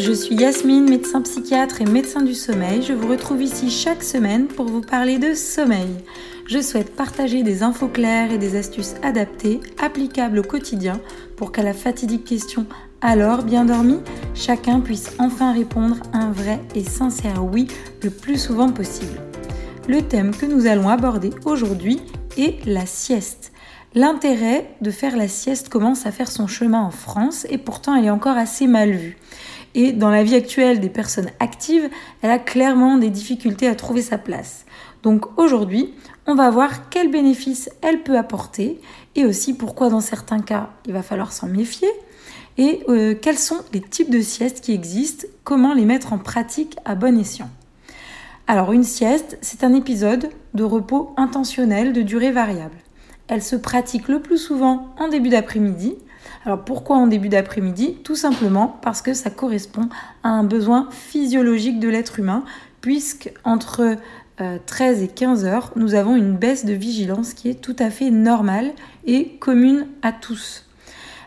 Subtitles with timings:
[0.00, 2.82] je suis Yasmine, médecin psychiatre et médecin du sommeil.
[2.82, 5.88] Je vous retrouve ici chaque semaine pour vous parler de sommeil.
[6.46, 11.00] Je souhaite partager des infos claires et des astuces adaptées, applicables au quotidien,
[11.36, 12.66] pour qu'à la fatidique question
[13.00, 13.98] alors bien dormi,
[14.34, 17.66] chacun puisse enfin répondre un vrai et sincère oui
[18.02, 19.20] le plus souvent possible.
[19.88, 22.00] Le thème que nous allons aborder aujourd'hui
[22.36, 23.50] est la sieste.
[23.94, 28.04] L'intérêt de faire la sieste commence à faire son chemin en France et pourtant elle
[28.04, 29.18] est encore assez mal vue.
[29.74, 31.88] Et dans la vie actuelle des personnes actives,
[32.20, 34.66] elle a clairement des difficultés à trouver sa place.
[35.02, 35.94] Donc aujourd'hui,
[36.26, 38.80] on va voir quels bénéfices elle peut apporter
[39.16, 41.88] et aussi pourquoi dans certains cas il va falloir s'en méfier
[42.58, 46.76] et euh, quels sont les types de siestes qui existent, comment les mettre en pratique
[46.84, 47.48] à bon escient.
[48.46, 52.76] Alors une sieste, c'est un épisode de repos intentionnel de durée variable.
[53.28, 55.94] Elle se pratique le plus souvent en début d'après-midi.
[56.44, 57.98] Alors pourquoi en début d'après-midi?
[58.02, 59.88] Tout simplement parce que ça correspond
[60.24, 62.44] à un besoin physiologique de l'être humain,
[62.80, 63.96] puisque entre
[64.66, 67.90] 13 euh, et 15 heures, nous avons une baisse de vigilance qui est tout à
[67.90, 68.72] fait normale
[69.06, 70.66] et commune à tous.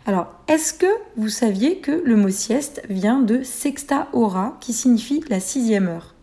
[0.06, 5.24] Alors, est-ce que vous saviez que le mot sieste vient de sexta hora, qui signifie
[5.30, 6.14] la sixième heure?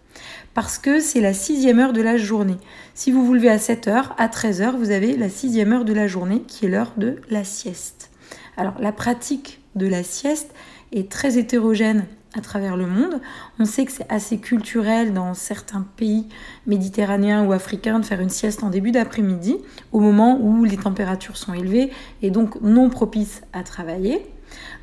[0.54, 2.58] Parce que c'est la sixième heure de la journée.
[2.94, 5.86] Si vous vous levez à 7 heures, à 13 heures, vous avez la sixième heure
[5.86, 8.11] de la journée qui est l'heure de la sieste.
[8.56, 10.54] Alors la pratique de la sieste
[10.92, 13.20] est très hétérogène à travers le monde.
[13.58, 16.26] On sait que c'est assez culturel dans certains pays
[16.66, 19.56] méditerranéens ou africains de faire une sieste en début d'après-midi,
[19.92, 21.90] au moment où les températures sont élevées
[22.22, 24.24] et donc non propices à travailler.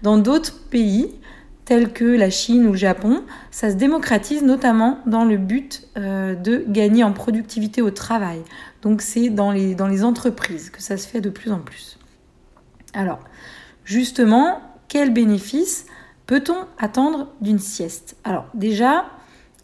[0.04, 1.12] Dans d'autres pays,
[1.66, 6.34] tels que la Chine ou le Japon, ça se démocratise notamment dans le but euh,
[6.34, 8.42] de gagner en productivité au travail.
[8.82, 12.00] Donc c'est dans les, dans les entreprises que ça se fait de plus en plus.
[12.94, 13.20] Alors,
[13.84, 15.86] justement, quel bénéfice
[16.26, 18.16] peut-on attendre d'une sieste?
[18.24, 19.06] Alors déjà,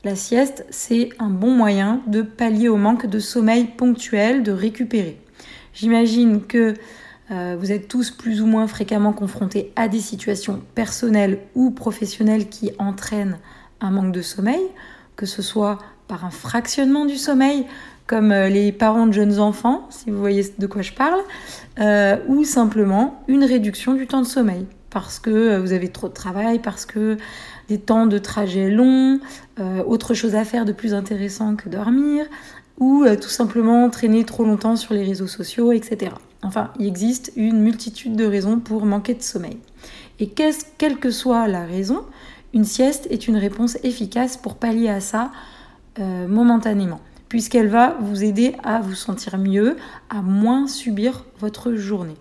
[0.03, 5.19] la sieste, c'est un bon moyen de pallier au manque de sommeil ponctuel, de récupérer.
[5.73, 6.75] J'imagine que
[7.31, 12.49] euh, vous êtes tous plus ou moins fréquemment confrontés à des situations personnelles ou professionnelles
[12.49, 13.39] qui entraînent
[13.81, 14.61] un manque de sommeil,
[15.15, 17.65] que ce soit par un fractionnement du sommeil,
[18.07, 21.19] comme euh, les parents de jeunes enfants, si vous voyez de quoi je parle,
[21.79, 26.13] euh, ou simplement une réduction du temps de sommeil, parce que vous avez trop de
[26.13, 27.17] travail, parce que
[27.67, 29.19] des temps de trajet longs,
[29.87, 32.25] autre chose à faire de plus intéressant que dormir,
[32.79, 36.11] ou tout simplement traîner trop longtemps sur les réseaux sociaux, etc.
[36.43, 39.57] Enfin, il existe une multitude de raisons pour manquer de sommeil.
[40.19, 42.03] Et quelle que soit la raison,
[42.53, 45.31] une sieste est une réponse efficace pour pallier à ça
[45.99, 49.77] euh, momentanément, puisqu'elle va vous aider à vous sentir mieux,
[50.09, 52.17] à moins subir votre journée.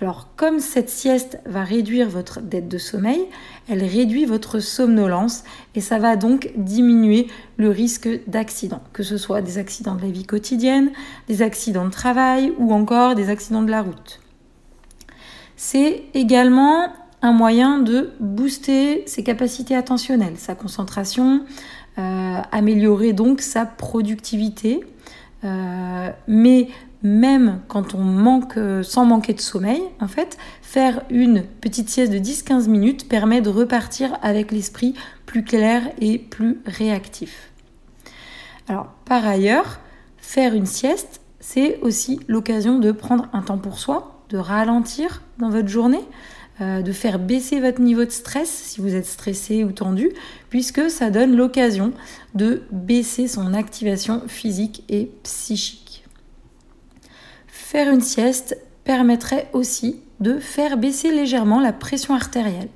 [0.00, 3.26] Alors comme cette sieste va réduire votre dette de sommeil,
[3.68, 5.42] elle réduit votre somnolence
[5.74, 10.10] et ça va donc diminuer le risque d'accident, que ce soit des accidents de la
[10.10, 10.90] vie quotidienne,
[11.28, 14.20] des accidents de travail ou encore des accidents de la route.
[15.56, 16.92] C'est également
[17.22, 21.44] un moyen de booster ses capacités attentionnelles, sa concentration,
[21.96, 24.80] améliorer donc sa productivité.
[25.44, 26.68] Euh, mais
[27.02, 32.12] même quand on manque, euh, sans manquer de sommeil, en fait, faire une petite sieste
[32.12, 37.50] de 10-15 minutes permet de repartir avec l'esprit plus clair et plus réactif.
[38.68, 39.78] Alors, par ailleurs,
[40.16, 45.50] faire une sieste, c'est aussi l'occasion de prendre un temps pour soi, de ralentir dans
[45.50, 46.02] votre journée,
[46.60, 50.10] euh, de faire baisser votre niveau de stress si vous êtes stressé ou tendu,
[50.48, 51.92] puisque ça donne l'occasion
[52.34, 56.04] de baisser son activation physique et psychique.
[57.46, 62.70] Faire une sieste permettrait aussi de faire baisser légèrement la pression artérielle,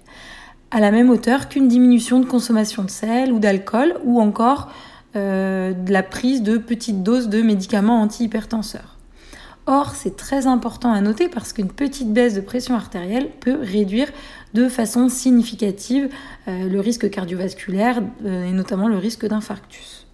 [0.70, 4.70] à la même hauteur qu'une diminution de consommation de sel ou d'alcool, ou encore
[5.16, 8.89] euh, de la prise de petites doses de médicaments antihypertenseurs.
[9.72, 14.08] Or, c'est très important à noter parce qu'une petite baisse de pression artérielle peut réduire
[14.52, 16.08] de façon significative
[16.48, 20.08] euh, le risque cardiovasculaire euh, et notamment le risque d'infarctus.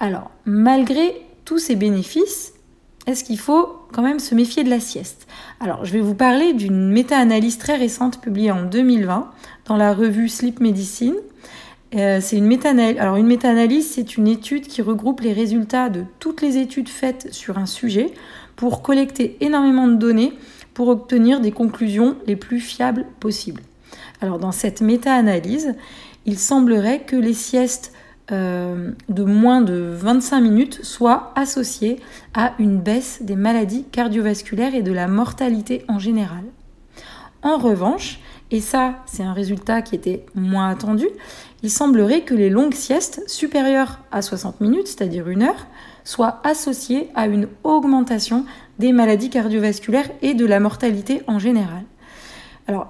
[0.00, 2.52] Alors, malgré tous ces bénéfices,
[3.06, 5.28] est-ce qu'il faut quand même se méfier de la sieste?
[5.60, 9.30] Alors, je vais vous parler d'une méta-analyse très récente publiée en 2020
[9.66, 11.14] dans la revue Sleep Medicine.
[11.94, 12.98] Euh, c'est une méta-analyse.
[12.98, 17.32] Alors, une méta-analyse, c'est une étude qui regroupe les résultats de toutes les études faites
[17.32, 18.12] sur un sujet
[18.56, 20.32] pour collecter énormément de données
[20.74, 23.62] pour obtenir des conclusions les plus fiables possibles.
[24.20, 25.74] Alors, dans cette méta-analyse,
[26.26, 27.92] il semblerait que les siestes
[28.32, 32.00] euh, de moins de 25 minutes soit associée
[32.32, 36.44] à une baisse des maladies cardiovasculaires et de la mortalité en général.
[37.42, 41.06] En revanche, Et ça, c'est un résultat qui était moins attendu.
[41.64, 45.66] Il semblerait que les longues siestes supérieures à 60 minutes, c'est-à-dire une heure,
[46.04, 48.44] soient associées à une augmentation
[48.78, 51.84] des maladies cardiovasculaires et de la mortalité en général.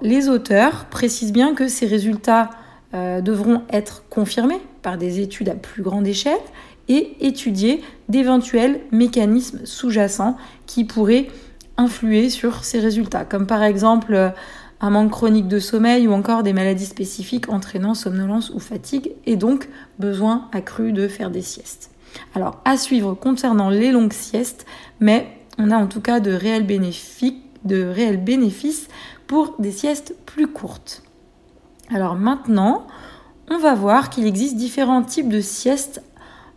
[0.01, 2.49] Les auteurs précisent bien que ces résultats
[2.93, 6.39] euh, devront être confirmés par des études à plus grande échelle
[6.87, 11.27] et étudier d'éventuels mécanismes sous-jacents qui pourraient
[11.77, 14.29] influer sur ces résultats, comme par exemple euh,
[14.79, 19.35] un manque chronique de sommeil ou encore des maladies spécifiques entraînant somnolence ou fatigue et
[19.35, 19.67] donc
[19.99, 21.89] besoin accru de faire des siestes.
[22.35, 24.65] Alors à suivre concernant les longues siestes,
[24.99, 25.27] mais
[25.57, 28.87] on a en tout cas de réels bénéfices,
[29.27, 31.03] pour des siestes plus courtes.
[31.89, 32.87] Alors maintenant,
[33.49, 36.03] on va voir qu'il existe différents types de siestes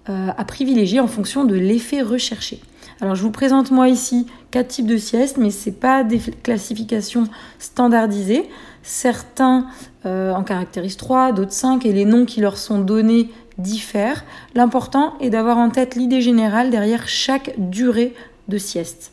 [0.08, 2.61] euh, à privilégier en fonction de l'effet recherché.
[3.00, 6.19] Alors je vous présente moi ici quatre types de siestes, mais ce n'est pas des
[6.19, 7.25] classifications
[7.58, 8.49] standardisées.
[8.82, 9.66] Certains
[10.06, 14.25] euh, en caractérisent 3, d'autres 5, et les noms qui leur sont donnés diffèrent.
[14.55, 18.14] L'important est d'avoir en tête l'idée générale derrière chaque durée
[18.49, 19.12] de sieste.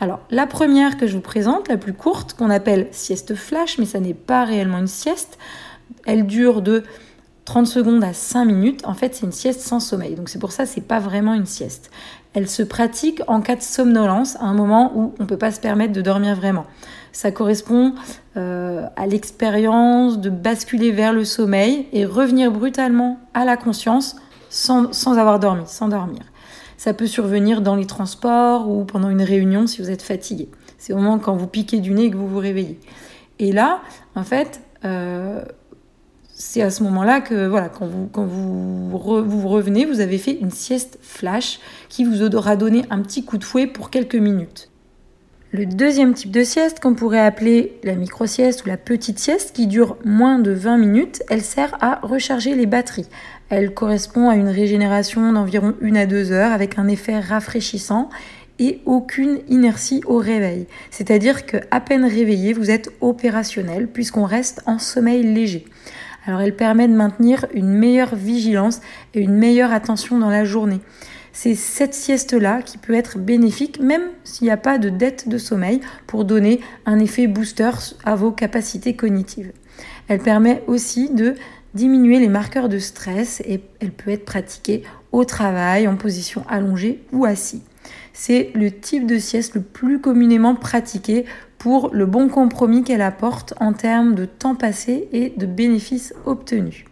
[0.00, 3.84] Alors, la première que je vous présente, la plus courte, qu'on appelle sieste flash, mais
[3.84, 5.38] ça n'est pas réellement une sieste,
[6.06, 6.82] elle dure de
[7.44, 8.80] 30 secondes à 5 minutes.
[8.84, 10.14] En fait, c'est une sieste sans sommeil.
[10.14, 11.90] Donc, c'est pour ça que ce n'est pas vraiment une sieste.
[12.34, 15.50] Elle se pratique en cas de somnolence, à un moment où on ne peut pas
[15.50, 16.64] se permettre de dormir vraiment.
[17.12, 17.94] Ça correspond
[18.36, 24.16] euh, à l'expérience de basculer vers le sommeil et revenir brutalement à la conscience
[24.48, 26.22] sans, sans avoir dormi, sans dormir.
[26.78, 30.48] Ça peut survenir dans les transports ou pendant une réunion si vous êtes fatigué.
[30.78, 32.80] C'est au moment quand vous piquez du nez que vous vous réveillez.
[33.38, 33.80] Et là,
[34.14, 35.44] en fait, euh,
[36.44, 38.08] c'est à ce moment-là que, voilà, quand vous,
[38.90, 43.38] vous, revenez, vous avez fait une sieste flash qui vous aura donné un petit coup
[43.38, 44.68] de fouet pour quelques minutes.
[45.52, 49.68] Le deuxième type de sieste, qu'on pourrait appeler la micro-sieste ou la petite sieste, qui
[49.68, 53.08] dure moins de 20 minutes, elle sert à recharger les batteries.
[53.48, 58.10] Elle correspond à une régénération d'environ 1 à 2 heures avec un effet rafraîchissant
[58.58, 60.66] et aucune inertie au réveil.
[60.90, 65.66] C'est-à-dire que à peine réveillé, vous êtes opérationnel puisqu'on reste en sommeil léger.
[66.26, 68.80] Alors elle permet de maintenir une meilleure vigilance
[69.14, 70.80] et une meilleure attention dans la journée.
[71.32, 75.38] C'est cette sieste-là qui peut être bénéfique même s'il n'y a pas de dette de
[75.38, 77.70] sommeil pour donner un effet booster
[78.04, 79.52] à vos capacités cognitives.
[80.08, 81.34] Elle permet aussi de
[81.74, 87.02] diminuer les marqueurs de stress et elle peut être pratiquée au travail, en position allongée
[87.12, 87.62] ou assis.
[88.12, 91.24] C'est le type de sieste le plus communément pratiqué
[91.58, 96.84] pour le bon compromis qu'elle apporte en termes de temps passé et de bénéfices obtenus.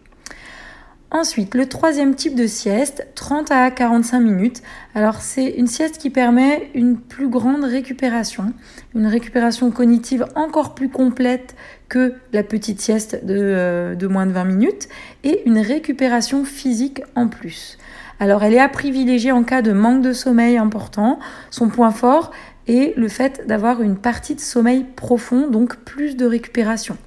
[1.13, 4.61] Ensuite, le troisième type de sieste, 30 à 45 minutes.
[4.95, 8.53] Alors c'est une sieste qui permet une plus grande récupération,
[8.95, 11.53] une récupération cognitive encore plus complète
[11.89, 14.87] que la petite sieste de, euh, de moins de 20 minutes
[15.25, 17.77] et une récupération physique en plus.
[18.21, 21.17] Alors elle est à privilégier en cas de manque de sommeil important.
[21.49, 22.29] Son point fort
[22.67, 26.97] est le fait d'avoir une partie de sommeil profond, donc plus de récupération.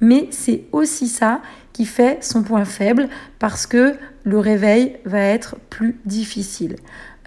[0.00, 1.42] Mais c'est aussi ça
[1.74, 6.76] qui fait son point faible parce que le réveil va être plus difficile.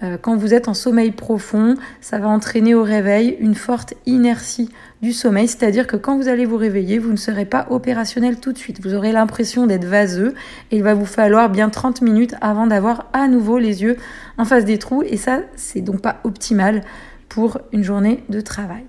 [0.02, 4.68] Euh, quand vous êtes en sommeil profond, ça va entraîner au réveil une forte inertie
[5.00, 8.52] du sommeil, c'est-à-dire que quand vous allez vous réveiller, vous ne serez pas opérationnel tout
[8.52, 8.80] de suite.
[8.82, 10.34] Vous aurez l'impression d'être vaseux
[10.70, 13.96] et il va vous falloir bien 30 minutes avant d'avoir à nouveau les yeux
[14.36, 16.82] en face des trous et ça, c'est donc pas optimal
[17.28, 18.84] pour une journée de travail.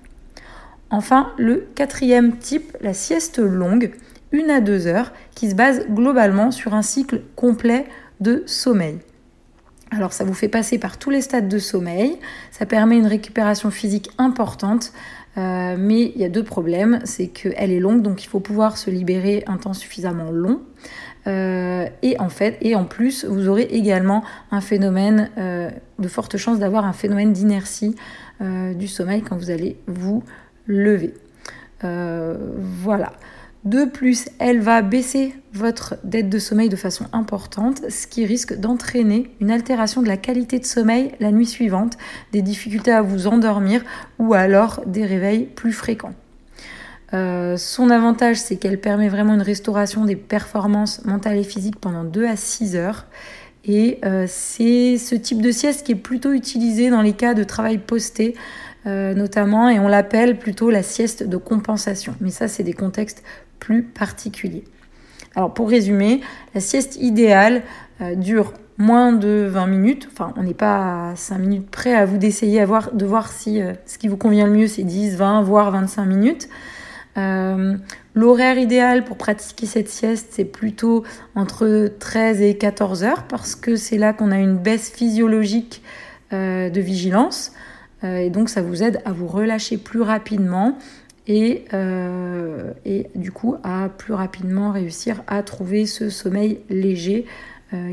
[0.89, 3.91] Enfin, le quatrième type, la sieste longue
[4.31, 7.85] une à deux heures, qui se base globalement sur un cycle complet
[8.19, 8.99] de sommeil.
[9.91, 12.17] Alors ça vous fait passer par tous les stades de sommeil,
[12.51, 14.91] ça permet une récupération physique importante,
[15.37, 18.77] euh, mais il y a deux problèmes, c'est qu'elle est longue, donc il faut pouvoir
[18.77, 20.61] se libérer un temps suffisamment long.
[21.27, 26.37] Euh, et en fait, et en plus, vous aurez également un phénomène euh, de forte
[26.37, 27.95] chance d'avoir un phénomène d'inertie
[28.39, 30.23] du sommeil quand vous allez vous
[30.67, 31.15] lever.
[31.81, 33.13] voilà.
[33.67, 38.57] De plus, elle va baisser votre dette de sommeil de façon importante, ce qui risque
[38.57, 41.97] d'entraîner une altération de la qualité de sommeil la nuit suivante,
[42.31, 43.83] des difficultés à vous endormir
[44.19, 46.13] ou alors des réveils plus fréquents.
[47.13, 52.05] Euh, son avantage, c'est qu'elle permet vraiment une restauration des performances mentales et physiques pendant
[52.05, 53.05] 2 à 6 heures.
[53.65, 57.43] Et euh, c'est ce type de sieste qui est plutôt utilisé dans les cas de
[57.43, 58.33] travail posté,
[58.85, 62.15] euh, notamment, et on l'appelle plutôt la sieste de compensation.
[62.21, 63.23] Mais ça, c'est des contextes
[63.59, 64.63] plus particulier.
[65.37, 66.21] Alors pour résumer,
[66.55, 67.61] la sieste idéale
[68.01, 70.09] euh, dure moins de 20 minutes.
[70.11, 73.73] Enfin, on n'est pas à 5 minutes près à vous d'essayer de voir si euh,
[73.85, 76.49] ce qui vous convient le mieux, c'est 10, 20, voire 25 minutes.
[77.19, 77.77] Euh,
[78.15, 81.03] L'horaire idéal pour pratiquer cette sieste, c'est plutôt
[81.35, 85.83] entre 13 et 14 heures parce que c'est là qu'on a une baisse physiologique
[86.31, 87.53] de vigilance.
[88.01, 90.79] Et donc ça vous aide à vous relâcher plus rapidement
[91.27, 97.25] et, euh, et, du coup à plus rapidement réussir à trouver ce sommeil léger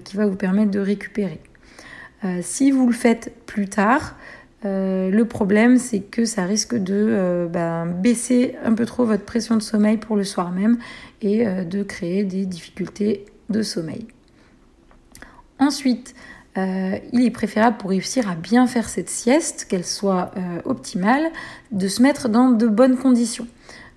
[0.05, 1.41] qui va vous permettre de récupérer.
[2.43, 4.15] si vous le faites plus tard,
[4.65, 9.25] euh, le problème, c'est que ça risque de euh, ben, baisser un peu trop votre
[9.25, 10.79] pression de sommeil pour le soir même
[11.21, 14.07] et euh, de créer des difficultés de sommeil.
[15.59, 16.15] Ensuite,
[16.57, 20.31] il est préférable pour réussir à bien faire cette sieste, qu'elle soit
[20.65, 21.25] optimale,
[21.73, 23.47] de se mettre dans de bonnes conditions.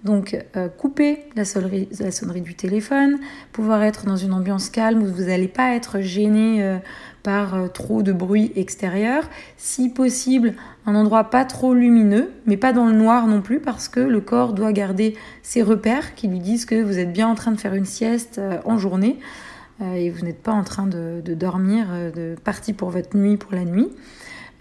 [0.04, 0.38] Donc,
[0.78, 3.18] couper la sonnerie, la sonnerie, du téléphone,
[3.52, 6.80] pouvoir être dans une ambiance calme où vous n'allez pas être gêné
[7.28, 9.30] par euh, trop de bruit extérieur.
[9.58, 10.54] Si possible,
[10.86, 14.22] un endroit pas trop lumineux, mais pas dans le noir non plus, parce que le
[14.22, 17.60] corps doit garder ses repères qui lui disent que vous êtes bien en train de
[17.60, 19.47] faire une sieste euh, en journée euh,
[19.82, 23.64] et vous n'êtes pas en train de, dormir, de partir pour votre nuit pour la
[23.64, 23.90] nuit.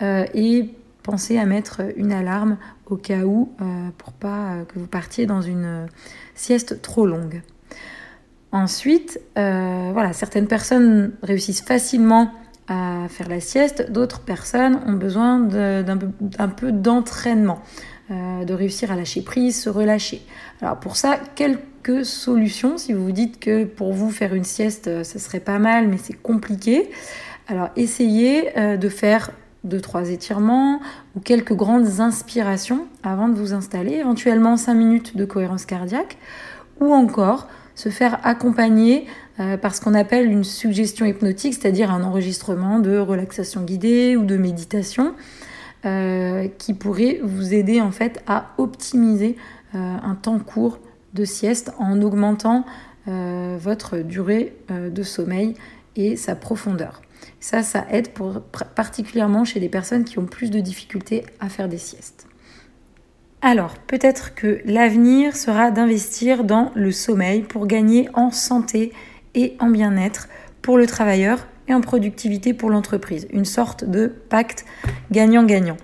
[0.02, 0.70] et
[1.02, 3.50] pensez à mettre une alarme au cas où,
[3.96, 5.86] pour pas que vous partiez dans une
[6.34, 7.42] sieste trop longue.
[8.52, 12.30] Ensuite, voilà, certaines personnes réussissent facilement
[12.68, 17.60] à faire la sieste, d'autres personnes ont besoin d'un peu, d'entraînement,
[18.10, 20.22] euh, de réussir à lâcher prise, se relâcher.
[20.60, 21.18] Alors pour ça,
[22.04, 22.78] solutions.
[22.78, 25.88] Si vous vous dites que pour vous faire une sieste, euh, ce serait pas mal,
[25.88, 26.90] mais c'est compliqué.
[27.48, 29.30] Alors essayez euh, de faire
[29.64, 30.80] deux trois étirements
[31.16, 36.18] ou quelques grandes inspirations avant de vous installer, éventuellement 5 minutes de cohérence cardiaque
[36.80, 39.06] ou encore se faire accompagner
[39.38, 44.24] euh, par ce qu'on appelle une suggestion hypnotique, c'est-à-dire un enregistrement de relaxation guidée ou
[44.24, 45.14] de méditation
[45.84, 49.36] euh, qui pourrait vous aider en fait à optimiser
[49.74, 50.78] euh, un temps court
[51.24, 52.64] sieste en augmentant
[53.06, 55.54] votre durée de sommeil
[55.94, 57.02] et sa profondeur.
[57.40, 58.40] Ça, ça aide pour,
[58.74, 62.26] particulièrement chez les personnes qui ont plus de difficultés à faire des siestes.
[63.42, 68.92] Alors, peut-être que l'avenir sera d'investir dans le sommeil pour gagner en santé
[69.34, 70.28] et en bien-être
[70.62, 73.28] pour le travailleur et en productivité pour l'entreprise.
[73.30, 74.64] Une sorte de pacte
[75.12, 75.76] gagnant-gagnant.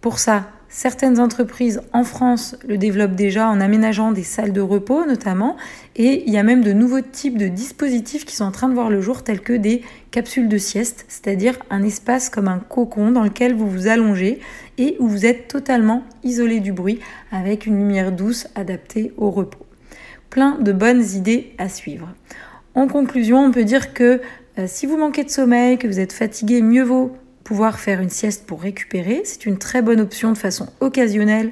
[0.00, 5.04] Pour ça, certaines entreprises en France le développent déjà en aménageant des salles de repos
[5.04, 5.56] notamment,
[5.96, 8.74] et il y a même de nouveaux types de dispositifs qui sont en train de
[8.74, 13.10] voir le jour, tels que des capsules de sieste, c'est-à-dire un espace comme un cocon
[13.10, 14.40] dans lequel vous vous allongez
[14.78, 17.00] et où vous êtes totalement isolé du bruit
[17.32, 19.66] avec une lumière douce adaptée au repos.
[20.30, 22.08] Plein de bonnes idées à suivre.
[22.76, 24.20] En conclusion, on peut dire que
[24.58, 27.12] euh, si vous manquez de sommeil, que vous êtes fatigué, mieux vaut
[27.50, 29.22] pouvoir faire une sieste pour récupérer.
[29.24, 31.50] C'est une très bonne option de façon occasionnelle,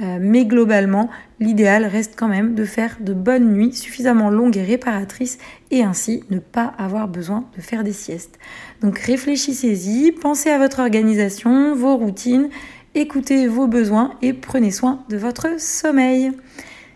[0.00, 4.62] euh, mais globalement, l'idéal reste quand même de faire de bonnes nuits suffisamment longues et
[4.62, 5.38] réparatrices
[5.72, 8.38] et ainsi ne pas avoir besoin de faire des siestes.
[8.82, 12.48] Donc réfléchissez-y, pensez à votre organisation, vos routines,
[12.94, 16.30] écoutez vos besoins et prenez soin de votre sommeil.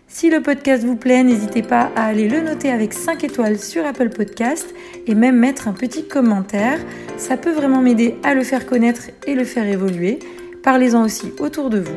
[0.09, 3.85] Si le podcast vous plaît, n'hésitez pas à aller le noter avec 5 étoiles sur
[3.85, 4.73] Apple Podcast
[5.05, 6.79] et même mettre un petit commentaire.
[7.17, 10.19] Ça peut vraiment m'aider à le faire connaître et le faire évoluer.
[10.63, 11.95] Parlez-en aussi autour de vous.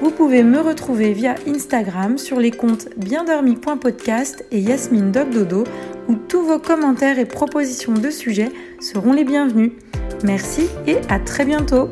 [0.00, 5.64] Vous pouvez me retrouver via Instagram sur les comptes biendormi.podcast et Yasmine Dodo
[6.08, 8.50] où tous vos commentaires et propositions de sujets
[8.80, 9.72] seront les bienvenus.
[10.24, 11.88] Merci et à très bientôt